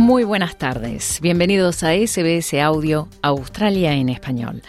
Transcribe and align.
Muy 0.00 0.24
buenas 0.24 0.56
tardes, 0.56 1.18
bienvenidos 1.20 1.82
a 1.82 1.92
SBS 1.92 2.54
Audio 2.54 3.06
Australia 3.20 3.92
en 3.92 4.08
español. 4.08 4.62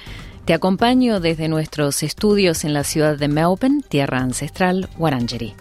Te 0.44 0.54
acompaño 0.54 1.22
desde 1.22 1.48
nuestros 1.48 2.04
estudios 2.04 2.66
en 2.66 2.74
la 2.74 2.84
ciudad 2.84 3.18
de 3.18 3.30
Melbourne, 3.30 3.82
tierra 3.88 4.18
ancestral, 4.18 4.90
Wurundjeri. 4.98 5.54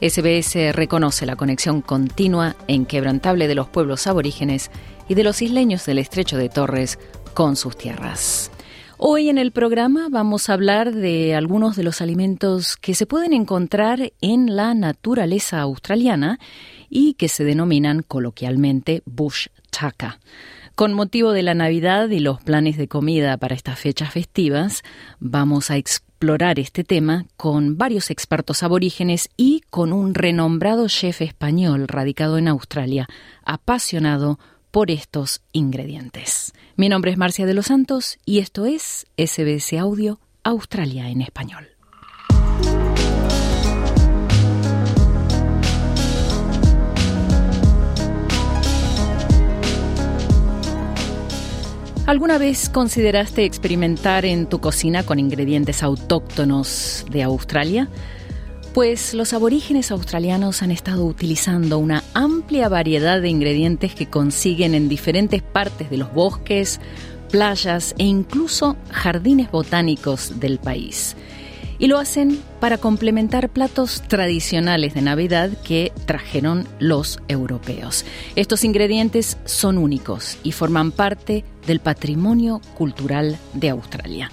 SBS 0.00 0.72
reconoce 0.72 1.26
la 1.26 1.34
conexión 1.34 1.82
continua 1.82 2.54
e 2.68 2.74
inquebrantable 2.74 3.48
de 3.48 3.56
los 3.56 3.68
pueblos 3.68 4.06
aborígenes 4.06 4.70
y 5.08 5.14
de 5.14 5.24
los 5.24 5.42
isleños 5.42 5.84
del 5.84 5.98
estrecho 5.98 6.36
de 6.36 6.48
Torres 6.48 7.00
con 7.34 7.56
sus 7.56 7.76
tierras. 7.76 8.52
Hoy 8.98 9.28
en 9.28 9.38
el 9.38 9.50
programa 9.50 10.08
vamos 10.10 10.48
a 10.48 10.54
hablar 10.54 10.92
de 10.92 11.34
algunos 11.34 11.74
de 11.74 11.82
los 11.82 12.00
alimentos 12.00 12.76
que 12.76 12.94
se 12.94 13.06
pueden 13.06 13.32
encontrar 13.32 14.12
en 14.20 14.54
la 14.54 14.74
naturaleza 14.74 15.60
australiana 15.60 16.38
y 16.88 17.14
que 17.14 17.28
se 17.28 17.44
denominan 17.44 18.02
coloquialmente 18.02 19.02
bush 19.06 19.48
chaka. 19.70 20.18
Con 20.74 20.94
motivo 20.94 21.32
de 21.32 21.42
la 21.42 21.54
Navidad 21.54 22.08
y 22.10 22.20
los 22.20 22.40
planes 22.40 22.76
de 22.76 22.86
comida 22.86 23.36
para 23.36 23.56
estas 23.56 23.78
fechas 23.80 24.12
festivas, 24.12 24.84
vamos 25.18 25.70
a 25.70 25.76
explorar 25.76 26.58
este 26.60 26.84
tema 26.84 27.26
con 27.36 27.76
varios 27.76 28.10
expertos 28.10 28.62
aborígenes 28.62 29.28
y 29.36 29.62
con 29.70 29.92
un 29.92 30.14
renombrado 30.14 30.86
chef 30.88 31.20
español 31.20 31.88
radicado 31.88 32.38
en 32.38 32.48
Australia, 32.48 33.08
apasionado 33.44 34.38
por 34.70 34.90
estos 34.90 35.40
ingredientes. 35.52 36.52
Mi 36.76 36.88
nombre 36.88 37.10
es 37.10 37.18
Marcia 37.18 37.46
de 37.46 37.54
los 37.54 37.66
Santos 37.66 38.18
y 38.24 38.38
esto 38.38 38.66
es 38.66 39.06
SBS 39.16 39.78
Audio 39.78 40.20
Australia 40.44 41.08
en 41.08 41.22
español. 41.22 41.77
¿Alguna 52.08 52.38
vez 52.38 52.70
consideraste 52.70 53.44
experimentar 53.44 54.24
en 54.24 54.46
tu 54.46 54.62
cocina 54.62 55.02
con 55.02 55.18
ingredientes 55.18 55.82
autóctonos 55.82 57.04
de 57.10 57.22
Australia? 57.22 57.90
Pues 58.72 59.12
los 59.12 59.34
aborígenes 59.34 59.90
australianos 59.90 60.62
han 60.62 60.70
estado 60.70 61.04
utilizando 61.04 61.76
una 61.76 62.02
amplia 62.14 62.70
variedad 62.70 63.20
de 63.20 63.28
ingredientes 63.28 63.94
que 63.94 64.06
consiguen 64.06 64.74
en 64.74 64.88
diferentes 64.88 65.42
partes 65.42 65.90
de 65.90 65.98
los 65.98 66.10
bosques, 66.14 66.80
playas 67.30 67.94
e 67.98 68.04
incluso 68.04 68.78
jardines 68.90 69.50
botánicos 69.50 70.40
del 70.40 70.58
país 70.58 71.14
y 71.78 71.86
lo 71.86 71.98
hacen 71.98 72.40
para 72.60 72.78
complementar 72.78 73.48
platos 73.48 74.02
tradicionales 74.02 74.94
de 74.94 75.02
Navidad 75.02 75.50
que 75.64 75.92
trajeron 76.06 76.66
los 76.78 77.20
europeos. 77.28 78.04
Estos 78.36 78.64
ingredientes 78.64 79.38
son 79.44 79.78
únicos 79.78 80.38
y 80.42 80.52
forman 80.52 80.90
parte 80.90 81.44
del 81.66 81.80
patrimonio 81.80 82.60
cultural 82.76 83.38
de 83.54 83.70
Australia. 83.70 84.30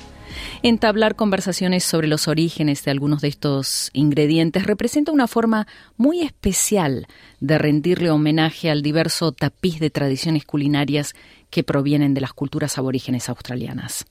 Entablar 0.63 1.15
conversaciones 1.15 1.83
sobre 1.83 2.07
los 2.07 2.27
orígenes 2.27 2.83
de 2.83 2.91
algunos 2.91 3.21
de 3.21 3.27
estos 3.27 3.89
ingredientes 3.93 4.65
representa 4.65 5.11
una 5.11 5.27
forma 5.27 5.67
muy 5.97 6.21
especial 6.21 7.07
de 7.39 7.57
rendirle 7.57 8.09
homenaje 8.09 8.69
al 8.69 8.81
diverso 8.81 9.31
tapiz 9.31 9.79
de 9.79 9.89
tradiciones 9.89 10.45
culinarias 10.45 11.13
que 11.49 11.63
provienen 11.63 12.13
de 12.13 12.21
las 12.21 12.33
culturas 12.33 12.77
aborígenes 12.77 13.29
australianas. 13.29 14.05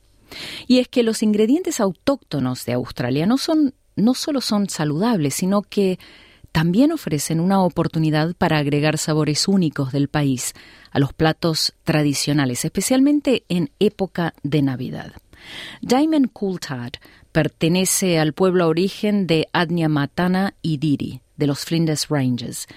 Y 0.66 0.78
es 0.78 0.88
que 0.88 1.02
los 1.02 1.22
ingredientes 1.22 1.80
autóctonos 1.80 2.64
de 2.64 2.72
Australia 2.74 3.26
no, 3.26 3.38
son, 3.38 3.74
no 3.96 4.14
solo 4.14 4.40
son 4.40 4.68
saludables, 4.68 5.34
sino 5.34 5.62
que 5.62 5.98
también 6.54 6.92
ofrecen 6.92 7.40
una 7.40 7.62
oportunidad 7.62 8.34
para 8.36 8.58
agregar 8.58 8.96
sabores 8.96 9.48
únicos 9.48 9.90
del 9.90 10.06
país 10.06 10.52
a 10.92 11.00
los 11.00 11.12
platos 11.12 11.74
tradicionales, 11.82 12.64
especialmente 12.64 13.44
en 13.48 13.70
época 13.80 14.34
de 14.44 14.62
Navidad. 14.62 15.12
Diamond 15.82 16.30
Coulthard 16.32 16.92
pertenece 17.32 18.20
al 18.20 18.32
pueblo 18.32 18.68
origen 18.68 19.26
de 19.26 19.48
Adnyamatana 19.52 20.54
y 20.62 20.76
Diri, 20.76 21.20
de 21.36 21.48
los 21.48 21.64
Flinders 21.64 22.06
Ranges. 22.08 22.68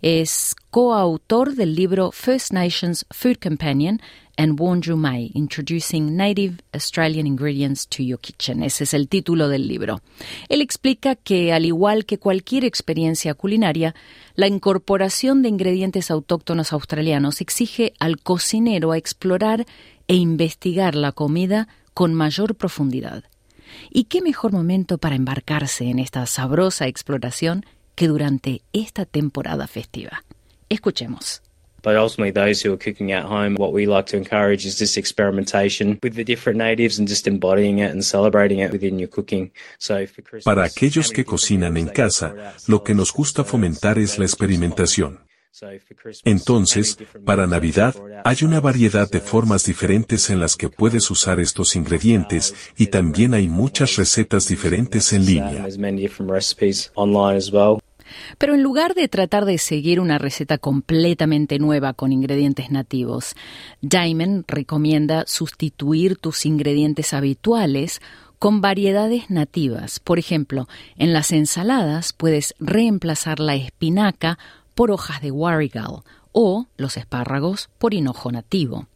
Es 0.00 0.54
coautor 0.70 1.54
del 1.54 1.74
libro 1.74 2.12
First 2.12 2.52
Nations 2.52 3.04
Food 3.10 3.36
Companion 3.42 4.00
and 4.36 4.58
Wonju 4.58 4.96
Mai, 4.96 5.30
Introducing 5.34 6.16
Native 6.16 6.62
Australian 6.74 7.26
Ingredients 7.26 7.86
to 7.88 8.02
Your 8.02 8.18
Kitchen. 8.18 8.62
Ese 8.62 8.84
es 8.84 8.94
el 8.94 9.08
título 9.08 9.48
del 9.48 9.66
libro. 9.66 10.00
Él 10.48 10.60
explica 10.60 11.14
que, 11.14 11.52
al 11.52 11.64
igual 11.64 12.04
que 12.04 12.18
cualquier 12.18 12.64
experiencia 12.64 13.34
culinaria, 13.34 13.94
la 14.34 14.46
incorporación 14.46 15.42
de 15.42 15.48
ingredientes 15.48 16.10
autóctonos 16.10 16.72
australianos 16.72 17.40
exige 17.40 17.94
al 17.98 18.18
cocinero 18.20 18.92
a 18.92 18.98
explorar 18.98 19.66
e 20.08 20.14
investigar 20.14 20.94
la 20.94 21.12
comida 21.12 21.68
con 21.94 22.14
mayor 22.14 22.54
profundidad. 22.54 23.24
¿Y 23.90 24.04
qué 24.04 24.22
mejor 24.22 24.52
momento 24.52 24.98
para 24.98 25.16
embarcarse 25.16 25.84
en 25.84 25.98
esta 25.98 26.26
sabrosa 26.26 26.86
exploración 26.86 27.64
que 27.94 28.08
durante 28.08 28.62
esta 28.72 29.06
temporada 29.06 29.66
festiva? 29.66 30.24
Escuchemos. 30.68 31.42
But 31.86 31.94
ultimately, 31.94 32.32
those 32.32 32.60
who 32.62 32.72
are 32.72 32.76
cooking 32.76 33.12
at 33.12 33.26
home, 33.26 33.54
what 33.54 33.72
we 33.72 33.86
like 33.86 34.06
to 34.06 34.16
encourage 34.16 34.66
is 34.66 34.76
this 34.80 34.96
experimentation 34.96 36.00
with 36.02 36.16
the 36.16 36.24
different 36.24 36.58
natives 36.58 36.98
and 36.98 37.06
just 37.06 37.28
embodying 37.28 37.78
it 37.78 37.92
and 37.92 38.04
celebrating 38.04 38.58
it 38.58 38.72
within 38.72 38.98
your 38.98 39.08
cooking. 39.08 39.52
So 39.78 40.04
for 40.04 40.22
Christmas, 40.22 40.42
Para 40.42 40.64
aquellos 40.64 41.12
que 41.12 41.24
cocinan 41.24 41.76
en 41.76 41.86
casa, 41.86 42.34
lo 42.66 42.82
que 42.82 42.92
nos 42.92 43.12
gusta 43.12 43.44
fomentar 43.44 44.00
es 44.00 44.18
la 44.18 44.24
experimentación. 44.24 45.20
Entonces, 46.24 46.98
para 47.24 47.46
Navidad, 47.46 47.94
hay 48.24 48.38
una 48.42 48.60
variedad 48.60 49.08
de 49.08 49.20
formas 49.20 49.64
diferentes 49.64 50.28
en 50.28 50.40
las 50.40 50.56
que 50.56 50.68
puedes 50.68 51.08
usar 51.08 51.38
estos 51.38 51.76
ingredientes 51.76 52.52
y 52.76 52.88
también 52.88 53.32
hay 53.32 53.46
muchas 53.46 53.94
recetas 53.94 54.48
diferentes 54.48 55.12
en 55.12 55.24
línea. 55.24 55.68
Pero 58.38 58.54
en 58.54 58.62
lugar 58.62 58.94
de 58.94 59.08
tratar 59.08 59.44
de 59.44 59.58
seguir 59.58 60.00
una 60.00 60.18
receta 60.18 60.58
completamente 60.58 61.58
nueva 61.58 61.94
con 61.94 62.12
ingredientes 62.12 62.70
nativos, 62.70 63.34
Diamond 63.80 64.44
recomienda 64.46 65.24
sustituir 65.26 66.16
tus 66.16 66.46
ingredientes 66.46 67.14
habituales 67.14 68.00
con 68.38 68.60
variedades 68.60 69.30
nativas. 69.30 70.00
Por 70.00 70.18
ejemplo, 70.18 70.68
en 70.96 71.12
las 71.12 71.32
ensaladas 71.32 72.12
puedes 72.12 72.54
reemplazar 72.58 73.40
la 73.40 73.54
espinaca 73.54 74.38
por 74.74 74.90
hojas 74.90 75.22
de 75.22 75.30
warrigal 75.30 76.02
o 76.32 76.66
los 76.76 76.96
espárragos 76.96 77.70
por 77.78 77.94
hinojo 77.94 78.30
nativo. 78.30 78.86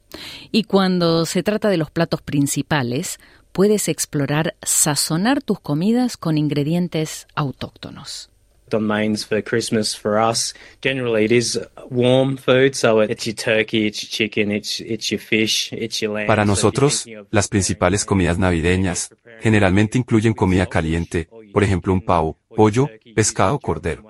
Y 0.51 0.65
cuando 0.65 1.25
se 1.25 1.43
trata 1.43 1.69
de 1.69 1.77
los 1.77 1.91
platos 1.91 2.21
principales, 2.21 3.19
puedes 3.53 3.89
explorar 3.89 4.57
sazonar 4.63 5.43
tus 5.43 5.61
comidas 5.61 6.17
con 6.17 6.39
ingredientes 6.39 7.27
autóctonos. 7.35 8.31
On 8.75 8.87
mains 8.87 9.25
for 9.25 9.43
Christmas 9.43 9.95
for 9.97 10.19
us, 10.19 10.55
generally 10.81 11.25
it 11.25 11.33
is 11.33 11.61
warm 11.91 12.37
food, 12.37 12.75
so 12.75 13.01
it's 13.03 13.27
your 13.27 13.35
turkey, 13.35 13.87
it's 13.87 14.03
your 14.03 14.11
chicken, 14.11 14.51
it's, 14.53 14.81
it's 14.81 15.11
your 15.11 15.21
fish, 15.21 15.73
it's 15.73 16.01
your 16.01 16.15
lamb. 16.15 16.27
Para 16.27 16.45
nosotros, 16.45 17.07
las 17.31 17.49
principales 17.49 18.05
comidas 18.05 18.39
navideñas 18.39 19.11
generalmente 19.41 19.99
incluyen 19.99 20.35
comida 20.35 20.67
caliente, 20.67 21.29
por 21.53 21.65
ejemplo 21.65 21.93
un 21.93 22.01
pavo, 22.01 22.39
pollo, 22.55 22.89
pescado 23.15 23.55
o 23.55 23.61
cordero. 23.61 24.05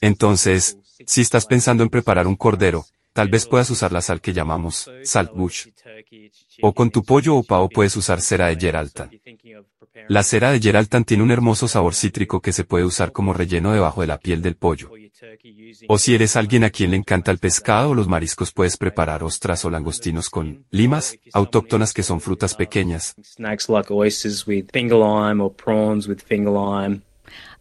Entonces, 0.00 0.78
si 1.06 1.20
estás 1.20 1.46
pensando 1.46 1.82
en 1.82 1.88
preparar 1.88 2.26
un 2.26 2.36
cordero, 2.36 2.86
tal 3.12 3.28
vez 3.28 3.46
puedas 3.46 3.70
usar 3.70 3.92
la 3.92 4.00
sal 4.00 4.20
que 4.20 4.32
llamamos 4.32 4.90
salt 5.04 5.32
bush. 5.34 5.68
O 6.62 6.72
con 6.72 6.90
tu 6.90 7.02
pollo 7.02 7.36
o 7.36 7.42
pavo 7.42 7.68
puedes 7.68 7.96
usar 7.96 8.20
cera 8.20 8.46
de 8.48 8.56
Geraltan. 8.56 9.10
La 10.08 10.22
cera 10.22 10.52
de 10.52 10.60
Geraltan 10.60 11.04
tiene 11.04 11.22
un 11.22 11.30
hermoso 11.30 11.68
sabor 11.68 11.94
cítrico 11.94 12.40
que 12.40 12.52
se 12.52 12.64
puede 12.64 12.84
usar 12.84 13.12
como 13.12 13.32
relleno 13.32 13.72
debajo 13.72 14.00
de 14.00 14.06
la 14.06 14.18
piel 14.18 14.42
del 14.42 14.56
pollo. 14.56 14.90
O 15.88 15.98
si 15.98 16.14
eres 16.14 16.36
alguien 16.36 16.64
a 16.64 16.70
quien 16.70 16.92
le 16.92 16.96
encanta 16.96 17.30
el 17.30 17.38
pescado 17.38 17.90
o 17.90 17.94
los 17.94 18.08
mariscos 18.08 18.52
puedes 18.52 18.76
preparar 18.76 19.22
ostras 19.22 19.64
o 19.64 19.70
langostinos 19.70 20.30
con 20.30 20.64
limas, 20.70 21.16
autóctonas 21.32 21.92
que 21.92 22.02
son 22.02 22.20
frutas 22.20 22.54
pequeñas. 22.54 23.14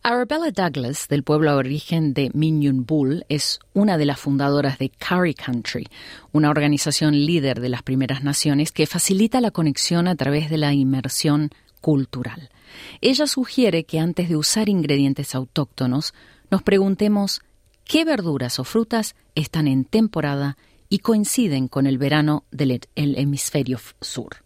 Arabella 0.02 0.52
Douglas, 0.52 1.08
del 1.10 1.24
pueblo 1.24 1.52
aborigen 1.52 2.14
de 2.14 2.32
Minyun 2.34 2.86
Bull, 2.86 3.26
es 3.28 3.60
una 3.74 3.98
de 3.98 4.06
las 4.06 4.20
fundadoras 4.20 4.78
de 4.78 4.90
Curry 4.90 5.34
Country, 5.34 5.88
una 6.32 6.50
organización 6.50 7.14
líder 7.14 7.60
de 7.60 7.68
las 7.68 7.84
primeras 7.84 8.24
naciones 8.24 8.72
que 8.72 8.88
facilita 8.88 9.42
la 9.42 9.52
conexión 9.52 10.08
a 10.08 10.16
través 10.16 10.50
de 10.50 10.58
la 10.58 10.74
inmersión 10.74 11.50
cultural. 11.82 12.50
Ella 13.02 13.28
sugiere 13.28 13.84
que 13.84 14.00
antes 14.00 14.30
de 14.30 14.38
usar 14.38 14.70
ingredientes 14.70 15.36
autóctonos, 15.36 16.14
nos 16.52 16.64
preguntemos 16.64 17.42
qué 17.84 18.06
verduras 18.06 18.60
o 18.60 18.64
frutas 18.64 19.16
están 19.36 19.68
en 19.68 19.86
temporada 19.86 20.58
y 20.90 21.00
coinciden 21.00 21.68
con 21.68 21.86
el 21.86 21.98
verano 21.98 22.44
del 22.52 22.82
hemisferio 22.96 23.80
sur. 24.02 24.38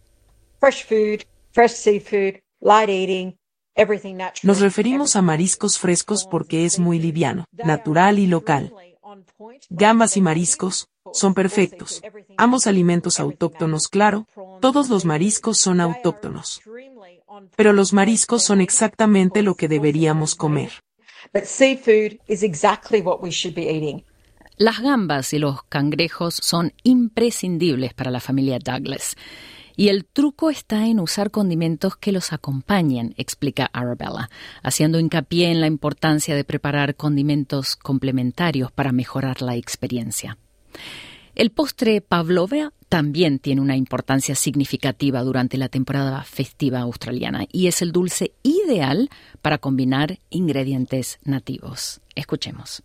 Nos 4.42 4.60
referimos 4.60 5.16
a 5.16 5.22
mariscos 5.22 5.78
frescos 5.78 6.26
porque 6.30 6.64
es 6.64 6.78
muy 6.78 6.98
liviano, 6.98 7.44
natural 7.52 8.18
y 8.18 8.26
local. 8.26 8.72
Gambas 9.70 10.16
y 10.16 10.20
mariscos 10.20 10.88
son 11.12 11.34
perfectos. 11.34 12.02
Ambos 12.36 12.66
alimentos 12.66 13.20
autóctonos, 13.20 13.88
claro, 13.88 14.26
todos 14.60 14.88
los 14.88 15.04
mariscos 15.04 15.58
son 15.58 15.80
autóctonos. 15.80 16.60
Pero 17.56 17.72
los 17.72 17.92
mariscos 17.92 18.42
son 18.42 18.60
exactamente 18.60 19.42
lo 19.42 19.54
que 19.54 19.68
deberíamos 19.68 20.34
comer. 20.34 20.70
Las 24.56 24.80
gambas 24.80 25.32
y 25.32 25.38
los 25.38 25.64
cangrejos 25.64 26.36
son 26.40 26.72
imprescindibles 26.84 27.92
para 27.92 28.10
la 28.10 28.20
familia 28.20 28.58
Douglas. 28.60 29.16
Y 29.76 29.88
el 29.88 30.04
truco 30.04 30.50
está 30.50 30.86
en 30.86 31.00
usar 31.00 31.32
condimentos 31.32 31.96
que 31.96 32.12
los 32.12 32.32
acompañen, 32.32 33.14
explica 33.16 33.68
Arabella, 33.72 34.30
haciendo 34.62 35.00
hincapié 35.00 35.50
en 35.50 35.60
la 35.60 35.66
importancia 35.66 36.36
de 36.36 36.44
preparar 36.44 36.94
condimentos 36.94 37.74
complementarios 37.74 38.70
para 38.70 38.92
mejorar 38.92 39.42
la 39.42 39.56
experiencia. 39.56 40.38
El 41.34 41.50
postre 41.50 42.00
pavlova 42.00 42.72
también 42.88 43.40
tiene 43.40 43.60
una 43.60 43.76
importancia 43.76 44.36
significativa 44.36 45.20
durante 45.22 45.58
la 45.58 45.68
temporada 45.68 46.22
festiva 46.22 46.78
australiana 46.78 47.46
y 47.50 47.66
es 47.66 47.82
el 47.82 47.90
dulce 47.90 48.32
ideal 48.44 49.10
para 49.42 49.58
combinar 49.58 50.20
ingredientes 50.30 51.18
nativos. 51.24 52.00
Escuchemos. 52.14 52.84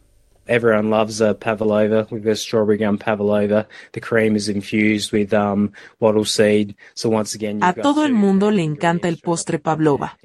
Everyone 0.50 0.90
loves 0.90 1.22
a 1.22 1.36
pavlova. 1.36 2.08
We've 2.10 2.24
got 2.24 2.38
strawberry 2.38 2.80
gum 2.80 2.98
pavlova. 2.98 3.68
The 3.92 4.02
cream 4.02 4.36
is 4.36 4.50
infused 4.50 5.14
with 5.14 5.32
um, 5.32 5.72
wattle 6.00 6.26
seed. 6.26 6.76
So 6.96 7.10
once 7.10 7.36
again, 7.36 7.64
a 7.64 7.74
todo 7.74 8.04
el 8.04 8.14
mundo 8.14 8.50
le 8.50 8.64
encanta 8.64 9.08
el 9.08 9.20
postre 9.20 9.60
pavlova. 9.60 10.18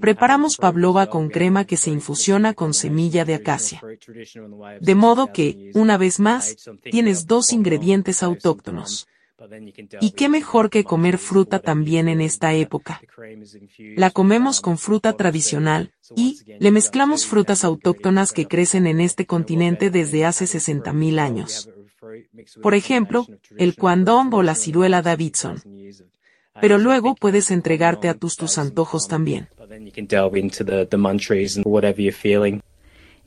Preparamos 0.00 0.56
pavlova 0.56 1.08
con 1.08 1.28
crema 1.28 1.66
que 1.66 1.76
se 1.76 1.90
infusiona 1.90 2.54
con 2.54 2.72
semilla 2.72 3.26
de 3.26 3.34
acacia. 3.34 3.82
De 4.80 4.94
modo 4.94 5.30
que, 5.34 5.70
una 5.74 5.98
vez 5.98 6.18
más, 6.18 6.56
tienes 6.90 7.26
dos 7.26 7.52
ingredientes 7.52 8.22
autóctonos. 8.22 9.06
Y 10.00 10.10
qué 10.12 10.28
mejor 10.28 10.70
que 10.70 10.84
comer 10.84 11.18
fruta 11.18 11.58
también 11.58 12.08
en 12.08 12.20
esta 12.20 12.54
época. 12.54 13.00
La 13.96 14.10
comemos 14.10 14.60
con 14.60 14.78
fruta 14.78 15.14
tradicional, 15.14 15.92
y 16.14 16.38
le 16.58 16.70
mezclamos 16.70 17.26
frutas 17.26 17.64
autóctonas 17.64 18.32
que 18.32 18.46
crecen 18.46 18.86
en 18.86 19.00
este 19.00 19.26
continente 19.26 19.90
desde 19.90 20.24
hace 20.24 20.44
60.000 20.44 21.18
años. 21.18 21.70
Por 22.62 22.74
ejemplo, 22.74 23.26
el 23.58 23.74
cuandón 23.76 24.30
o 24.32 24.42
la 24.42 24.54
ciruela 24.54 25.02
Davidson. 25.02 25.62
Pero 26.60 26.78
luego 26.78 27.14
puedes 27.14 27.50
entregarte 27.50 28.08
a 28.08 28.14
tus 28.14 28.36
tus 28.36 28.58
antojos 28.58 29.08
también. 29.08 29.48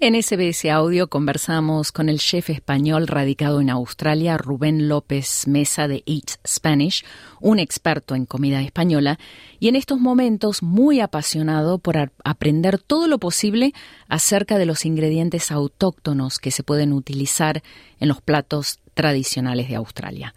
En 0.01 0.16
SBS 0.16 0.72
Audio 0.72 1.10
conversamos 1.10 1.92
con 1.92 2.07
el 2.07 2.19
chef 2.19 2.50
español 2.50 3.06
radicado 3.06 3.60
en 3.60 3.69
Australia, 3.69 4.38
Rubén 4.38 4.88
López 4.88 5.46
Mesa 5.46 5.90
de 5.90 6.04
Eat 6.06 6.38
Spanish, 6.48 7.04
un 7.42 7.60
experto 7.60 8.16
en 8.16 8.25
comida 8.25 8.62
española, 8.62 9.19
y 9.60 9.68
en 9.68 9.75
estos 9.75 10.00
momentos 10.00 10.63
muy 10.63 11.01
apasionado 11.01 11.80
por 11.80 11.98
aprender 12.24 12.80
todo 12.80 13.10
lo 13.10 13.19
posible 13.19 13.74
acerca 14.07 14.57
de 14.57 14.66
los 14.66 14.86
ingredientes 14.86 15.51
autóctonos 15.51 16.40
que 16.40 16.52
se 16.52 16.63
pueden 16.63 16.94
utilizar 16.94 17.62
en 18.00 18.07
los 18.07 18.22
platos 18.22 18.80
tradicionales 18.94 19.68
de 19.68 19.75
Australia. 19.75 20.34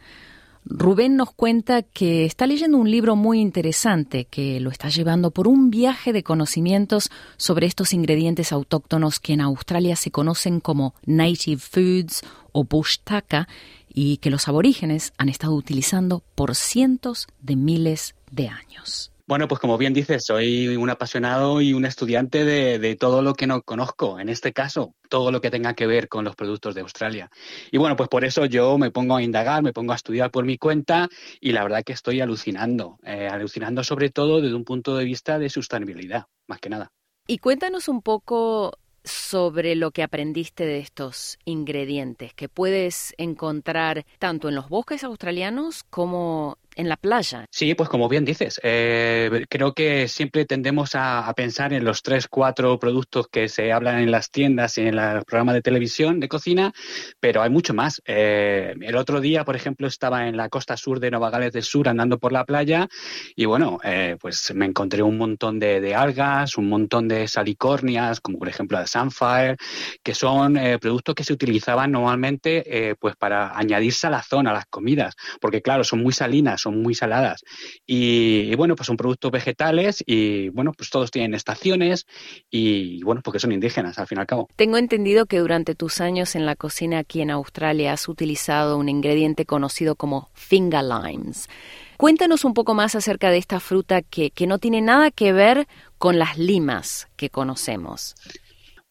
Rubén 0.65 1.17
nos 1.17 1.33
cuenta 1.33 1.83
que 1.83 2.25
está 2.25 2.47
leyendo 2.47 2.79
un 2.79 2.91
libro 2.91 3.17
muy 3.17 3.41
interesante 3.41 4.27
que 4.27 4.61
lo 4.61 4.71
está 4.71 4.89
llevando 4.89 5.33
por 5.33 5.49
un 5.49 5.71
viaje 5.71 6.13
de 6.13 6.23
conocimientos 6.23 7.11
sobre 7.37 7.67
estos 7.67 7.93
ingredientes 7.93 8.53
autóctonos 8.53 9.19
que 9.19 9.33
en 9.33 9.41
Australia 9.41 9.97
se 9.97 10.11
conocen 10.11 10.61
como 10.61 10.95
native 11.05 11.61
foods 11.61 12.23
o 12.53 12.65
bush 12.65 12.99
taka 13.03 13.49
y 13.93 14.19
que 14.19 14.31
los 14.31 14.49
aborígenes 14.49 15.13
han 15.19 15.29
estado 15.29 15.55
utilizando 15.55 16.23
por 16.35 16.55
cientos 16.55 17.27
de 17.41 17.57
miles 17.57 18.15
de 18.31 18.49
años. 18.49 19.12
Bueno, 19.33 19.49
pues 19.49 19.63
como 19.63 19.79
bien 19.79 19.95
dices, 19.95 20.27
soy 20.27 20.77
un 20.77 20.91
apasionado 20.91 21.63
y 21.63 21.73
un 21.73 21.87
estudiante 21.87 22.45
de, 22.45 22.97
todo 22.97 23.23
lo 23.23 23.33
que 23.33 23.47
no 23.47 23.63
conozco, 23.63 24.21
en 24.21 24.29
este 24.29 24.53
caso, 24.53 24.95
todo 25.09 25.33
lo 25.33 25.41
que 25.41 25.51
tenga 25.51 25.73
que 25.73 25.87
ver 25.87 26.11
con 26.11 26.27
los 26.27 26.37
productos 26.37 26.75
de 26.75 26.83
Australia. 26.83 27.31
Y 27.71 27.79
bueno, 27.79 27.97
pues 27.97 28.11
por 28.11 28.27
eso 28.27 28.45
yo 28.45 28.77
me 28.77 28.91
pongo 28.91 29.17
a 29.17 29.23
indagar, 29.23 29.63
me 29.63 29.73
pongo 29.73 29.93
a 29.93 29.97
estudiar 29.97 30.31
por 30.31 30.45
mi 30.45 30.59
cuenta 30.59 31.09
y 31.41 31.53
la 31.53 31.63
verdad 31.63 31.83
que 31.83 31.95
estoy 31.95 32.21
alucinando, 32.21 32.99
eh, 33.05 33.27
alucinando 33.27 33.83
sobre 33.83 34.11
todo 34.11 34.43
desde 34.43 34.55
un 34.55 34.67
punto 34.67 34.99
de 34.99 35.07
vista 35.07 35.39
de 35.39 35.49
sostenibilidad, 35.49 36.27
más 36.47 36.61
que 36.61 36.69
nada. 36.69 36.93
Y 37.27 37.39
cuéntanos 37.39 37.89
un 37.89 38.03
poco 38.03 38.77
sobre 39.03 39.77
lo 39.77 39.93
que 39.93 40.03
aprendiste 40.03 40.67
de 40.67 40.81
estos 40.81 41.39
ingredientes 41.47 42.35
que 42.35 42.51
puedes 42.51 43.15
encontrar 43.17 44.05
tanto 44.19 44.51
en 44.51 44.57
los 44.57 44.69
bosques 44.69 45.05
australianos 45.05 45.85
como 45.85 46.59
en 46.77 46.89
la 46.89 46.97
playa. 46.97 47.47
Sí, 47.51 47.75
pues 47.75 47.89
como 47.89 48.09
bien 48.09 48.25
dices, 48.25 48.61
eh, 48.63 49.45
creo 49.49 49.75
que 49.75 50.09
siempre 50.09 50.45
tendemos 50.45 50.95
a, 50.95 51.33
pensar 51.37 51.73
en 51.73 51.85
los 51.85 52.03
tres, 52.03 52.29
cuatro 52.29 52.79
productos 52.79 53.27
que 53.29 53.49
se 53.49 53.73
hablan 53.73 54.01
en 54.01 54.11
las 54.11 54.31
tiendas 54.31 54.77
y 54.79 54.83
en 54.83 54.97
los 54.97 55.25
programas 55.25 55.55
de 55.55 55.63
televisión 55.63 56.21
de 56.21 56.29
cocina, 56.29 56.73
pero 57.21 57.43
hay 57.43 57.51
mucho 57.51 57.75
más. 57.75 58.03
Eh, 58.07 58.75
el 58.81 58.97
otro 58.97 59.21
día, 59.21 59.45
por 59.45 59.57
ejemplo, 59.57 59.87
estaba 59.87 60.29
en 60.29 60.37
la 60.37 60.49
costa 60.49 60.77
sur 60.77 61.01
de 61.01 61.11
Nueva 61.11 61.31
Gales 61.31 61.53
del 61.53 61.63
Sur 61.63 61.89
andando 61.89 62.19
por 62.19 62.33
la 62.33 62.45
playa 62.45 62.89
y 63.35 63.45
bueno, 63.47 63.79
eh, 63.83 64.17
pues 64.21 64.55
me 64.55 64.67
encontré 64.67 65.03
un 65.03 65.17
montón 65.17 65.59
de, 65.59 65.95
algas, 65.95 66.57
un 66.57 66.69
montón 66.69 67.09
de 67.09 67.29
salicornias, 67.29 68.21
como 68.21 68.39
por 68.39 68.49
ejemplo 68.49 68.79
la 68.79 68.87
Sunfire, 68.87 69.57
que 70.03 70.15
son 70.15 70.59
productos 70.81 71.15
que 71.15 71.25
se 71.25 71.33
utilizaban 71.33 71.93
normalmente 71.93 72.97
pues 72.99 73.17
para 73.17 73.57
añadir 73.57 73.93
salazón 73.93 74.47
a 74.47 74.53
las 74.53 74.67
comidas, 74.67 75.15
porque 75.41 75.63
claro, 75.63 75.85
son 75.85 76.03
muy 76.03 76.13
salinas 76.13 76.62
son 76.63 76.81
muy 76.81 76.95
saladas. 76.95 77.43
Y, 77.87 78.55
bueno, 78.57 78.77
pues 78.77 78.87
son 78.87 78.97
productos 78.97 79.31
vegetales 79.31 80.03
y 80.07 80.49
bueno, 80.51 80.73
pues 80.73 80.91
todos 80.91 81.11
tienen 81.11 81.35
estaciones 81.35 82.07
y 82.51 83.03
bueno, 83.03 83.21
porque 83.23 83.39
son 83.39 83.53
indígenas 83.53 83.99
al 83.99 84.07
fin 84.07 84.19
y 84.19 84.21
al 84.21 84.27
cabo. 84.27 84.49
Tengo 84.57 84.77
entendido 84.77 85.27
que 85.27 85.39
durante 85.39 85.75
tus 85.75 86.01
años 86.01 86.35
en 86.35 86.47
la 86.47 86.57
cocina 86.57 86.99
aquí 86.99 87.21
en 87.21 87.31
Australia 87.31 87.93
has 87.93 88.09
utilizado 88.09 88.79
un 88.79 88.89
ingrediente 88.89 89.47
conocido 89.47 89.97
como 89.97 90.31
finger 90.35 90.85
limes. 90.85 91.49
Cuéntanos 91.97 92.45
un 92.45 92.55
poco 92.55 92.75
más 92.75 92.95
acerca 92.95 93.31
de 93.31 93.39
esta 93.39 93.61
fruta 93.61 94.03
que, 94.03 94.31
que 94.31 94.47
no 94.47 94.59
tiene 94.59 94.81
nada 94.81 95.11
que 95.11 95.33
ver 95.33 95.69
con 95.99 96.19
las 96.19 96.37
limas 96.37 97.09
que 97.17 97.31
conocemos. 97.31 98.17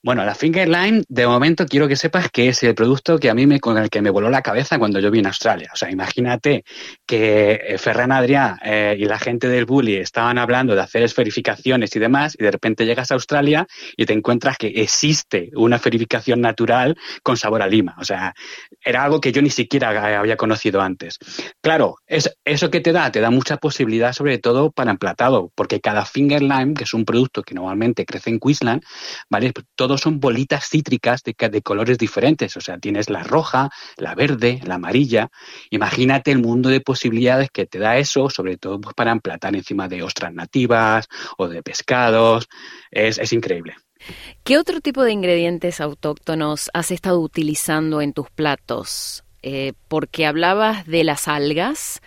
Bueno, 0.03 0.25
la 0.25 0.33
Finger 0.33 0.67
Line, 0.67 1.03
de 1.09 1.27
momento 1.27 1.67
quiero 1.67 1.87
que 1.87 1.95
sepas 1.95 2.31
que 2.31 2.49
es 2.49 2.63
el 2.63 2.73
producto 2.73 3.19
que 3.19 3.29
a 3.29 3.35
mí 3.35 3.45
me, 3.45 3.59
con 3.59 3.77
el 3.77 3.91
que 3.91 4.01
me 4.01 4.09
voló 4.09 4.31
la 4.31 4.41
cabeza 4.41 4.79
cuando 4.79 4.99
yo 4.99 5.11
vine 5.11 5.27
a 5.27 5.29
Australia. 5.29 5.69
O 5.71 5.77
sea, 5.77 5.91
imagínate 5.91 6.63
que 7.05 7.61
eh, 7.63 7.77
Ferran 7.77 8.11
Adrià 8.11 8.57
eh, 8.63 8.95
y 8.97 9.05
la 9.05 9.19
gente 9.19 9.47
del 9.47 9.65
Bully 9.65 9.97
estaban 9.97 10.39
hablando 10.39 10.73
de 10.73 10.81
hacer 10.81 11.03
esferificaciones 11.03 11.95
y 11.95 11.99
demás, 11.99 12.35
y 12.39 12.43
de 12.43 12.49
repente 12.49 12.87
llegas 12.87 13.11
a 13.11 13.13
Australia 13.13 13.67
y 13.95 14.07
te 14.07 14.13
encuentras 14.13 14.57
que 14.57 14.69
existe 14.69 15.51
una 15.53 15.75
esferificación 15.75 16.41
natural 16.41 16.97
con 17.21 17.37
sabor 17.37 17.61
a 17.61 17.67
lima. 17.67 17.95
O 17.99 18.03
sea, 18.03 18.33
era 18.83 19.03
algo 19.03 19.21
que 19.21 19.31
yo 19.31 19.43
ni 19.43 19.51
siquiera 19.51 20.17
había 20.19 20.35
conocido 20.35 20.81
antes. 20.81 21.19
Claro, 21.61 21.97
es, 22.07 22.35
eso 22.43 22.71
que 22.71 22.81
te 22.81 22.91
da, 22.91 23.11
te 23.11 23.19
da 23.19 23.29
mucha 23.29 23.57
posibilidad, 23.57 24.13
sobre 24.13 24.39
todo 24.39 24.71
para 24.71 24.89
emplatado, 24.89 25.51
porque 25.53 25.79
cada 25.79 26.05
Finger 26.05 26.41
Lime, 26.41 26.73
que 26.73 26.85
es 26.85 26.93
un 26.95 27.05
producto 27.05 27.43
que 27.43 27.53
normalmente 27.53 28.03
crece 28.03 28.31
en 28.31 28.39
Queensland, 28.39 28.81
¿vale? 29.29 29.53
Todo 29.75 29.90
son 29.97 30.19
bolitas 30.19 30.67
cítricas 30.67 31.23
de, 31.23 31.61
colores 31.61 31.97
diferentes. 31.97 32.55
O 32.57 32.61
sea, 32.61 32.77
tienes 32.77 33.09
la 33.09 33.23
roja, 33.23 33.69
la 33.97 34.15
verde, 34.15 34.59
la 34.63 34.75
amarilla. 34.75 35.29
Imagínate 35.69 36.31
el 36.31 36.39
mundo 36.39 36.69
de 36.69 36.81
posibilidades 36.81 37.49
que 37.51 37.65
te 37.65 37.79
da 37.79 37.97
eso, 37.97 38.29
sobre 38.29 38.57
todo 38.57 38.79
pues, 38.79 38.95
para 38.95 39.11
emplatar 39.11 39.55
encima 39.55 39.87
de 39.87 40.03
ostras 40.03 40.33
nativas 40.33 41.07
o 41.37 41.47
de 41.47 41.63
pescados. 41.63 42.47
Es, 42.91 43.31
increíble. 43.31 43.75
¿Qué 44.43 44.57
otro 44.57 44.81
tipo 44.81 45.03
de 45.03 45.11
ingredientes 45.11 45.79
autóctonos 45.79 46.69
has 46.73 46.91
estado 46.91 47.19
utilizando 47.19 48.01
en 48.01 48.13
tus 48.13 48.29
platos? 48.29 49.23
Eh, 49.43 49.73
porque 49.87 50.25
hablabas 50.25 50.85
de 50.85 51.03
las 51.03 51.27
algas. 51.27 52.01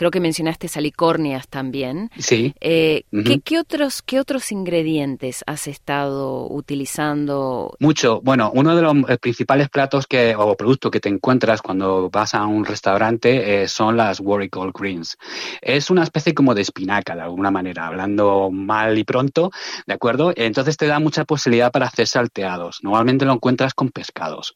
Creo 0.00 0.10
que 0.10 0.20
mencionaste 0.20 0.66
salicornias 0.66 1.46
también. 1.48 2.10
Sí. 2.18 2.54
Eh, 2.58 3.04
¿qué, 3.44 3.58
otros, 3.58 4.00
¿Qué 4.00 4.18
otros 4.18 4.50
ingredientes 4.50 5.44
has 5.46 5.66
estado 5.66 6.48
utilizando? 6.50 7.76
Mucho. 7.80 8.22
Bueno, 8.22 8.50
uno 8.54 8.74
de 8.74 8.80
los 8.80 8.94
eh, 9.10 9.18
principales 9.18 9.68
platos 9.68 10.06
que, 10.06 10.34
o 10.34 10.56
productos 10.56 10.90
que 10.90 11.00
te 11.00 11.10
encuentras 11.10 11.60
cuando 11.60 12.08
vas 12.08 12.32
a 12.32 12.46
un 12.46 12.64
restaurante 12.64 13.62
eh, 13.62 13.68
son 13.68 13.98
las 13.98 14.20
Warrigal 14.20 14.72
Greens. 14.72 15.18
Es 15.60 15.90
una 15.90 16.04
especie 16.04 16.32
como 16.32 16.54
de 16.54 16.62
espinaca, 16.62 17.14
de 17.14 17.20
alguna 17.20 17.50
manera, 17.50 17.86
hablando 17.86 18.50
mal 18.50 18.96
y 18.96 19.04
pronto, 19.04 19.50
¿de 19.86 19.92
acuerdo? 19.92 20.32
Entonces 20.34 20.78
te 20.78 20.86
da 20.86 20.98
mucha 20.98 21.26
posibilidad 21.26 21.70
para 21.70 21.88
hacer 21.88 22.06
salteados. 22.06 22.78
Normalmente 22.82 23.26
lo 23.26 23.34
encuentras 23.34 23.74
con 23.74 23.90
pescados. 23.90 24.54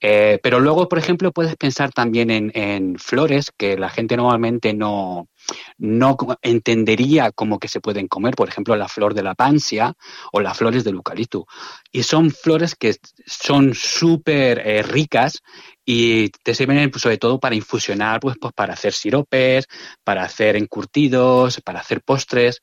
pero 0.00 0.58
luego, 0.58 0.88
por 0.88 0.98
ejemplo, 0.98 1.32
puedes 1.32 1.54
pensar 1.56 1.92
también 1.92 2.30
en, 2.30 2.50
en 2.54 2.98
flores 2.98 3.52
que 3.54 3.76
la 3.76 3.90
gente 3.90 4.16
normalmente 4.16 4.72
no 4.72 4.85
no, 4.86 6.16
entendería 6.42 7.32
cómo 7.32 7.58
que 7.58 7.68
se 7.68 7.80
pueden 7.80 8.08
comer, 8.08 8.34
por 8.34 8.48
ejemplo, 8.48 8.76
la 8.76 8.88
flor 8.88 9.14
de 9.14 9.22
la 9.22 9.34
pansia 9.34 9.94
o 10.32 10.40
las 10.40 10.56
flores 10.56 10.84
del 10.84 10.94
eucalipto. 10.94 11.46
Y 11.92 12.02
son 12.02 12.30
flores 12.30 12.74
que 12.74 12.96
son 13.26 13.74
súper 13.74 14.58
eh, 14.66 14.82
ricas 14.82 15.42
y 15.84 16.30
te 16.42 16.54
sirven 16.54 16.90
pues, 16.90 17.02
sobre 17.02 17.18
todo 17.18 17.38
para 17.38 17.54
infusionar, 17.54 18.20
pues, 18.20 18.36
pues 18.40 18.52
para 18.54 18.74
hacer 18.74 18.92
siropes, 18.92 19.66
para 20.04 20.24
hacer 20.24 20.56
encurtidos, 20.56 21.60
para 21.60 21.80
hacer 21.80 22.02
postres. 22.02 22.62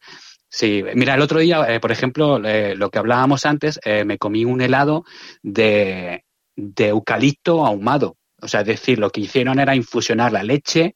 Sí, 0.50 0.84
mira, 0.96 1.16
el 1.16 1.22
otro 1.22 1.40
día, 1.40 1.66
eh, 1.68 1.80
por 1.80 1.92
ejemplo, 1.92 2.44
eh, 2.44 2.76
lo 2.76 2.90
que 2.90 3.00
hablábamos 3.00 3.46
antes, 3.46 3.80
me 4.06 4.20
comí 4.20 4.46
un 4.46 4.62
helado 4.62 5.04
de, 5.42 6.26
de 6.56 6.88
eucalipto 6.90 7.66
ahumado. 7.66 8.18
O 8.40 8.48
sea, 8.48 8.62
es 8.62 8.68
decir, 8.68 9.00
lo 9.00 9.10
que 9.10 9.22
hicieron 9.22 9.60
era 9.60 9.76
infusionar 9.76 10.32
la 10.32 10.44
leche 10.44 10.96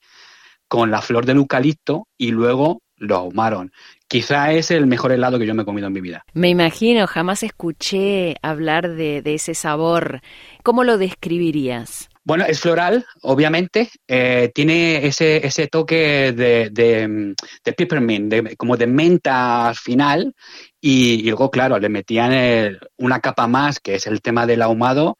con 0.68 0.92
la 0.92 1.02
flor 1.02 1.26
del 1.26 1.38
eucalipto 1.38 2.08
y 2.18 2.32
luego 2.32 2.82
lo 2.98 3.16
ahumaron. 3.16 3.72
Quizá 4.08 4.54
es 4.54 4.72
el 4.72 4.88
mejor 4.88 5.12
helado 5.12 5.38
que 5.38 5.46
yo 5.46 5.54
me 5.54 5.64
he 5.64 5.66
comido 5.66 5.88
en 5.88 5.94
mi 5.94 6.02
vida. 6.02 6.24
Me 6.34 6.50
imagino, 6.50 7.08
jamás 7.08 7.44
escuché 7.44 8.36
hablar 8.42 8.96
de, 8.96 9.22
ese 9.26 9.54
sabor. 9.54 10.22
¿Cómo 10.64 10.84
lo 10.84 10.98
describirías? 10.98 12.10
Bueno, 12.24 12.46
es 12.46 12.60
floral, 12.60 13.06
obviamente. 13.22 13.90
Eh, 14.08 14.52
tiene 14.54 15.06
ese, 15.06 15.46
ese 15.46 15.68
toque 15.68 16.34
de, 16.34 16.70
de, 16.72 17.36
de 17.64 17.74
peppermint, 17.74 18.56
como 18.58 18.78
de 18.78 18.88
menta 18.88 19.74
final. 19.76 20.34
Y, 20.80 21.24
luego, 21.24 21.52
claro, 21.52 21.80
le 21.80 21.90
metían 21.90 22.78
una 22.98 23.20
capa 23.20 23.48
más, 23.48 23.80
que 23.80 23.96
es 23.96 24.08
el 24.08 24.22
tema 24.22 24.46
del 24.46 24.62
ahumado, 24.62 25.18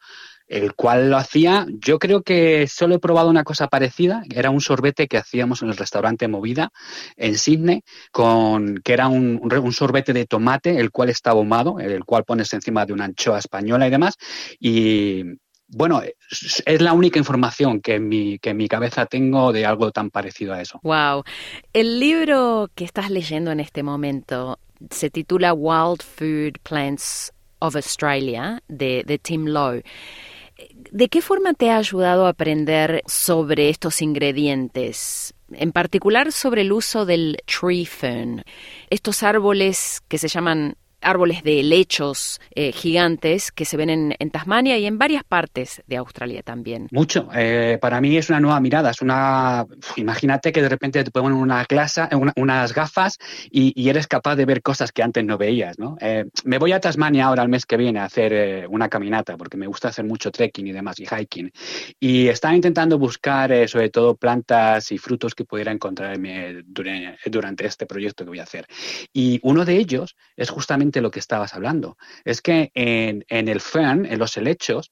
el 0.48 0.74
cual 0.74 1.10
lo 1.10 1.16
hacía. 1.16 1.66
Yo 1.68 1.98
creo 1.98 2.22
que 2.22 2.66
solo 2.66 2.96
he 2.96 2.98
probado 2.98 3.30
una 3.30 3.44
cosa 3.44 3.68
parecida, 3.68 4.22
era 4.34 4.50
un 4.50 4.60
sorbete 4.60 5.06
que 5.06 5.18
hacíamos 5.18 5.62
en 5.62 5.68
el 5.68 5.76
restaurante 5.76 6.26
Movida 6.28 6.70
en 7.16 7.36
Sydney, 7.36 7.82
con, 8.10 8.78
que 8.78 8.92
era 8.94 9.08
un, 9.08 9.40
un 9.42 9.72
sorbete 9.72 10.12
de 10.12 10.26
tomate, 10.26 10.80
el 10.80 10.90
cual 10.90 11.10
está 11.10 11.30
ahumado, 11.30 11.78
el 11.78 12.04
cual 12.04 12.24
pones 12.24 12.52
encima 12.52 12.86
de 12.86 12.92
una 12.92 13.04
anchoa 13.04 13.38
española 13.38 13.86
y 13.86 13.90
demás. 13.90 14.16
Y 14.58 15.24
bueno, 15.68 16.00
es 16.30 16.80
la 16.80 16.94
única 16.94 17.18
información 17.18 17.80
que 17.80 17.96
en, 17.96 18.08
mi, 18.08 18.38
que 18.38 18.50
en 18.50 18.56
mi 18.56 18.68
cabeza 18.68 19.06
tengo 19.06 19.52
de 19.52 19.66
algo 19.66 19.90
tan 19.90 20.10
parecido 20.10 20.54
a 20.54 20.62
eso. 20.62 20.80
Wow. 20.82 21.24
El 21.72 22.00
libro 22.00 22.70
que 22.74 22.84
estás 22.84 23.10
leyendo 23.10 23.50
en 23.50 23.60
este 23.60 23.82
momento 23.82 24.58
se 24.90 25.10
titula 25.10 25.52
Wild 25.52 26.02
Food 26.02 26.60
Plants 26.62 27.32
of 27.58 27.76
Australia 27.76 28.62
de, 28.68 29.02
de 29.06 29.18
Tim 29.18 29.46
Lowe. 29.46 29.82
¿De 30.90 31.08
qué 31.08 31.20
forma 31.20 31.52
te 31.52 31.70
ha 31.70 31.76
ayudado 31.76 32.26
a 32.26 32.30
aprender 32.30 33.02
sobre 33.06 33.68
estos 33.68 34.00
ingredientes? 34.00 35.34
En 35.52 35.72
particular 35.72 36.32
sobre 36.32 36.62
el 36.62 36.72
uso 36.72 37.04
del 37.04 37.38
tree 37.44 37.84
fern, 37.84 38.42
estos 38.90 39.22
árboles 39.22 40.02
que 40.08 40.18
se 40.18 40.28
llaman 40.28 40.76
árboles 41.00 41.42
de 41.42 41.60
helechos 41.60 42.40
eh, 42.54 42.72
gigantes 42.72 43.52
que 43.52 43.64
se 43.64 43.76
ven 43.76 44.14
en, 44.18 44.30
Tasmania 44.30 44.76
y 44.78 44.84
en 44.84 44.98
varias 44.98 45.24
partes 45.24 45.82
de 45.86 45.96
Australia 45.96 46.42
también. 46.42 46.88
Mucho. 46.90 47.28
Eh, 47.34 47.78
para 47.80 48.00
mí 48.00 48.16
es 48.16 48.28
una 48.28 48.40
nueva 48.40 48.60
mirada. 48.60 48.90
Es 48.90 49.00
una. 49.00 49.66
Imagínate 49.96 50.52
que 50.52 50.60
de 50.60 50.68
repente 50.68 51.02
te 51.02 51.10
ponen 51.10 51.32
una 51.32 51.64
clase, 51.64 52.02
unas 52.36 52.74
gafas 52.74 53.18
y, 53.50 53.88
eres 53.88 54.06
capaz 54.06 54.36
de 54.36 54.44
ver 54.44 54.60
cosas 54.60 54.92
que 54.92 55.02
antes 55.02 55.24
no 55.24 55.38
veías. 55.38 55.78
¿no? 55.78 55.96
Eh, 56.00 56.26
me 56.44 56.58
voy 56.58 56.72
a 56.72 56.80
Tasmania 56.80 57.26
ahora 57.26 57.42
el 57.42 57.48
mes 57.48 57.64
que 57.64 57.78
viene 57.78 58.00
a 58.00 58.04
hacer 58.04 58.66
una 58.68 58.88
caminata 58.88 59.36
porque 59.36 59.56
me 59.56 59.66
gusta 59.66 59.88
hacer 59.88 60.04
mucho 60.04 60.30
trekking 60.30 60.66
y 60.66 60.72
demás 60.72 61.00
y 61.00 61.06
hiking. 61.06 61.50
Y 61.98 62.28
estaba 62.28 62.54
intentando 62.54 62.98
buscar 62.98 63.66
sobre 63.66 63.88
todo 63.88 64.14
plantas 64.16 64.92
y 64.92 64.98
frutos 64.98 65.34
que 65.34 65.44
pudiera 65.44 65.72
encontrarme 65.72 66.62
durante 66.66 67.66
este 67.66 67.86
proyecto 67.86 68.24
que 68.24 68.30
voy 68.30 68.40
a 68.40 68.42
hacer. 68.42 68.66
Y 69.12 69.40
uno 69.42 69.64
de 69.64 69.76
ellos 69.76 70.16
es 70.36 70.50
justamente 70.50 70.87
lo 70.96 71.10
que 71.10 71.18
estabas 71.18 71.54
hablando. 71.54 71.96
Es 72.24 72.40
que 72.40 72.70
en, 72.74 73.24
el 73.28 73.60
fern, 73.60 74.06
en 74.06 74.18
los 74.18 74.36
helechos, 74.36 74.90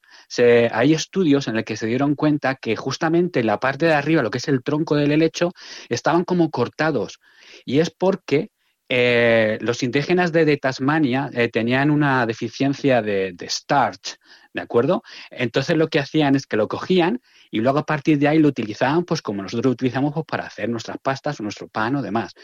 hay 0.72 0.94
estudios 0.94 1.48
en 1.48 1.54
los 1.54 1.64
que 1.64 1.76
se 1.76 1.86
dieron 1.86 2.14
cuenta 2.14 2.56
que 2.56 2.76
justamente 2.76 3.42
la 3.42 3.58
parte 3.58 3.86
de 3.86 3.94
arriba, 3.94 4.22
lo 4.22 4.30
que 4.30 4.38
es 4.38 4.48
el 4.48 4.62
tronco 4.62 4.96
del 4.96 5.12
helecho, 5.12 5.52
estaban 5.88 6.24
como 6.24 6.50
cortados. 6.50 7.20
Y 7.64 7.80
es 7.80 7.90
porque 7.90 8.50
eh, 8.88 9.58
los 9.62 9.82
indígenas 9.82 10.30
de, 10.30 10.56
Tasmania 10.58 11.28
eh, 11.32 11.48
tenían 11.48 11.90
una 11.90 12.24
deficiencia 12.24 13.02
de, 13.02 13.32
de, 13.32 13.46
starch, 13.48 14.16
¿de 14.52 14.60
acuerdo? 14.60 15.02
Entonces 15.30 15.76
lo 15.76 15.88
que 15.88 15.98
hacían 15.98 16.36
es 16.36 16.46
que 16.46 16.56
lo 16.56 16.68
cogían 16.68 17.20
y 17.50 17.60
luego 17.60 17.80
a 17.80 17.86
partir 17.86 18.18
de 18.18 18.28
ahí 18.28 18.38
lo 18.38 18.48
utilizaban 18.48 19.04
pues 19.04 19.22
como 19.22 19.42
nosotros 19.42 19.72
utilizamos 19.72 20.12
pues, 20.14 20.26
para 20.26 20.46
hacer 20.46 20.68
nuestras 20.68 20.98
pastas 20.98 21.40
nuestro 21.40 21.68
pan 21.68 21.96
o 21.96 22.02
demás 22.02 22.34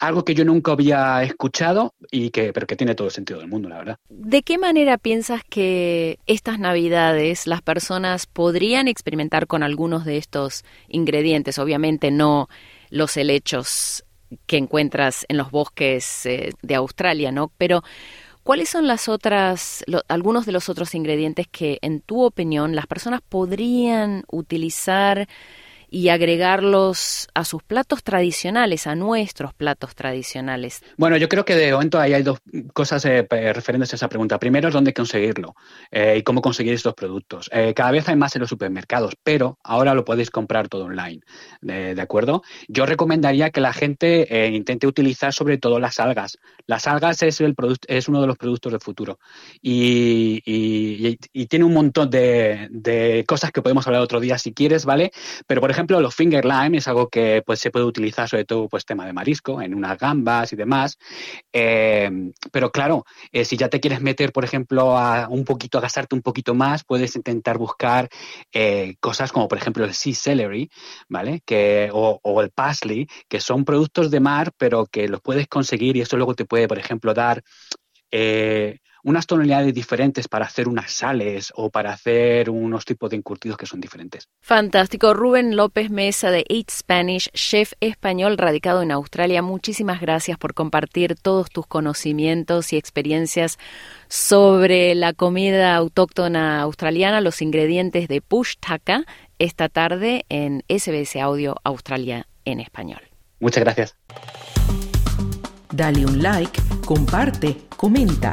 algo 0.00 0.24
que 0.24 0.34
yo 0.34 0.44
nunca 0.44 0.72
había 0.72 1.22
escuchado 1.22 1.94
y 2.10 2.30
que, 2.30 2.52
pero 2.52 2.66
que 2.66 2.76
tiene 2.76 2.94
todo 2.94 3.08
el 3.08 3.12
sentido 3.12 3.40
del 3.40 3.48
mundo, 3.48 3.68
la 3.68 3.78
verdad. 3.78 3.98
¿De 4.08 4.42
qué 4.42 4.58
manera 4.58 4.98
piensas 4.98 5.42
que 5.48 6.18
estas 6.26 6.58
navidades 6.58 7.46
las 7.46 7.62
personas 7.62 8.26
podrían 8.26 8.88
experimentar 8.88 9.46
con 9.46 9.62
algunos 9.62 10.04
de 10.04 10.16
estos 10.16 10.64
ingredientes? 10.88 11.58
Obviamente 11.58 12.10
no 12.10 12.48
los 12.90 13.16
helechos 13.16 14.04
que 14.46 14.56
encuentras 14.56 15.24
en 15.28 15.36
los 15.36 15.50
bosques 15.50 16.26
eh, 16.26 16.52
de 16.62 16.74
Australia, 16.74 17.30
¿no? 17.30 17.52
Pero 17.56 17.82
¿cuáles 18.42 18.68
son 18.68 18.86
las 18.86 19.08
otras, 19.08 19.84
algunos 20.08 20.46
de 20.46 20.52
los 20.52 20.68
otros 20.68 20.94
ingredientes 20.94 21.46
que, 21.48 21.78
en 21.82 22.00
tu 22.00 22.22
opinión, 22.22 22.74
las 22.74 22.86
personas 22.86 23.20
podrían 23.26 24.24
utilizar 24.30 25.28
y 25.94 26.08
agregarlos 26.08 27.28
a 27.34 27.44
sus 27.44 27.62
platos 27.62 28.02
tradicionales, 28.02 28.88
a 28.88 28.96
nuestros 28.96 29.54
platos 29.54 29.94
tradicionales? 29.94 30.82
Bueno, 30.96 31.16
yo 31.18 31.28
creo 31.28 31.44
que 31.44 31.54
de 31.54 31.70
momento 31.70 32.00
ahí 32.00 32.12
hay 32.12 32.24
dos 32.24 32.40
cosas 32.72 33.04
eh, 33.04 33.24
referentes 33.30 33.92
a 33.92 33.96
esa 33.96 34.08
pregunta. 34.08 34.40
Primero 34.40 34.66
es 34.66 34.74
dónde 34.74 34.92
conseguirlo 34.92 35.54
eh, 35.92 36.16
y 36.18 36.22
cómo 36.24 36.42
conseguir 36.42 36.74
estos 36.74 36.94
productos. 36.94 37.48
Eh, 37.52 37.74
cada 37.74 37.92
vez 37.92 38.08
hay 38.08 38.16
más 38.16 38.34
en 38.34 38.40
los 38.40 38.48
supermercados, 38.48 39.14
pero 39.22 39.60
ahora 39.62 39.94
lo 39.94 40.04
podéis 40.04 40.32
comprar 40.32 40.66
todo 40.66 40.86
online. 40.86 41.20
¿De, 41.60 42.00
acuerdo? 42.00 42.42
Yo 42.66 42.86
recomendaría 42.86 43.50
que 43.50 43.60
la 43.60 43.72
gente 43.72 44.48
intente 44.48 44.88
utilizar 44.88 45.32
sobre 45.32 45.58
todo 45.58 45.78
las 45.78 46.00
algas. 46.00 46.38
Las 46.66 46.88
algas 46.88 47.22
es, 47.22 47.40
el 47.40 47.54
es 47.86 48.08
uno 48.08 48.20
de 48.20 48.26
los 48.26 48.36
productos 48.36 48.72
del 48.72 48.80
futuro 48.80 49.20
y, 49.62 50.40
tiene 51.46 51.64
un 51.66 51.74
montón 51.74 52.10
de, 52.10 52.68
de 52.70 53.24
cosas 53.28 53.52
que 53.52 53.62
podemos 53.62 53.86
hablar 53.86 54.02
otro 54.02 54.18
día 54.18 54.38
si 54.38 54.52
quieres, 54.52 54.84
¿vale? 54.84 55.12
Pero 55.46 55.60
por 55.60 55.70
ejemplo, 55.70 55.83
ejemplo, 55.84 56.00
los 56.00 56.14
finger 56.14 56.44
lime 56.44 56.78
es 56.78 56.88
algo 56.88 57.08
que 57.08 57.42
pues, 57.44 57.60
se 57.60 57.70
puede 57.70 57.84
utilizar 57.84 58.28
sobre 58.28 58.46
todo 58.46 58.68
pues 58.68 58.86
tema 58.86 59.04
de 59.04 59.12
marisco, 59.12 59.60
en 59.60 59.74
unas 59.74 59.98
gambas 59.98 60.52
y 60.52 60.56
demás. 60.56 60.98
Eh, 61.52 62.10
pero 62.50 62.72
claro, 62.72 63.04
eh, 63.32 63.44
si 63.44 63.56
ya 63.58 63.68
te 63.68 63.80
quieres 63.80 64.00
meter, 64.00 64.32
por 64.32 64.44
ejemplo, 64.44 64.96
a 64.96 65.28
un 65.28 65.44
poquito, 65.44 65.76
a 65.78 65.82
gastarte 65.82 66.14
un 66.14 66.22
poquito 66.22 66.54
más, 66.54 66.84
puedes 66.84 67.16
intentar 67.16 67.58
buscar 67.58 68.08
eh, 68.52 68.96
cosas 69.00 69.30
como, 69.30 69.46
por 69.46 69.58
ejemplo, 69.58 69.84
el 69.84 69.92
sea 69.92 70.14
celery, 70.14 70.70
¿vale? 71.08 71.42
Que, 71.44 71.90
o, 71.92 72.18
o, 72.22 72.40
el 72.40 72.50
parsley, 72.50 73.06
que 73.28 73.40
son 73.40 73.64
productos 73.64 74.10
de 74.10 74.20
mar, 74.20 74.52
pero 74.56 74.86
que 74.86 75.08
los 75.08 75.20
puedes 75.20 75.48
conseguir 75.48 75.96
y 75.96 76.00
eso 76.00 76.16
luego 76.16 76.34
te 76.34 76.46
puede, 76.46 76.66
por 76.66 76.78
ejemplo, 76.78 77.12
dar 77.12 77.42
unas 79.04 79.26
tonalidades 79.26 79.72
diferentes 79.72 80.28
para 80.28 80.46
hacer 80.46 80.66
unas 80.66 80.90
sales 80.90 81.52
o 81.54 81.70
para 81.70 81.92
hacer 81.92 82.50
unos 82.50 82.84
tipos 82.84 83.10
de 83.10 83.16
encurtidos 83.16 83.56
que 83.56 83.66
son 83.66 83.80
diferentes. 83.80 84.28
Fantástico. 84.40 85.14
Rubén 85.14 85.56
López 85.56 85.90
Mesa 85.90 86.30
de 86.30 86.44
Eat 86.48 86.70
Spanish, 86.70 87.30
chef 87.32 87.74
español 87.80 88.38
radicado 88.38 88.82
en 88.82 88.90
Australia. 88.90 89.42
Muchísimas 89.42 90.00
gracias 90.00 90.38
por 90.38 90.54
compartir 90.54 91.16
todos 91.16 91.50
tus 91.50 91.66
conocimientos 91.66 92.72
y 92.72 92.76
experiencias 92.76 93.58
sobre 94.08 94.94
la 94.94 95.12
comida 95.12 95.76
autóctona 95.76 96.62
australiana, 96.62 97.20
los 97.20 97.42
ingredientes 97.42 98.08
de 98.08 98.22
Push 98.22 98.54
Taka, 98.58 99.04
esta 99.38 99.68
tarde 99.68 100.24
en 100.30 100.64
SBS 100.68 101.16
Audio 101.16 101.56
Australia 101.62 102.26
en 102.46 102.60
español. 102.60 103.02
Muchas 103.38 103.62
gracias. 103.62 103.96
Dale 105.72 106.06
un 106.06 106.22
like, 106.22 106.58
comparte, 106.86 107.56
comenta. 107.76 108.32